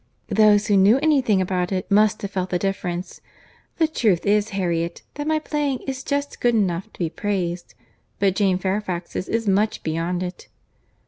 "Those 0.29 0.65
who 0.65 0.77
knew 0.77 0.97
any 0.97 1.21
thing 1.21 1.41
about 1.41 1.71
it, 1.71 1.91
must 1.91 2.23
have 2.23 2.31
felt 2.31 2.49
the 2.49 2.57
difference. 2.57 3.21
The 3.77 3.87
truth 3.87 4.25
is, 4.25 4.49
Harriet, 4.49 5.03
that 5.13 5.27
my 5.27 5.37
playing 5.37 5.81
is 5.85 6.03
just 6.03 6.41
good 6.41 6.55
enough 6.55 6.91
to 6.93 6.97
be 6.97 7.09
praised, 7.11 7.75
but 8.17 8.35
Jane 8.35 8.57
Fairfax's 8.57 9.29
is 9.29 9.47
much 9.47 9.83
beyond 9.83 10.23
it." 10.23 10.47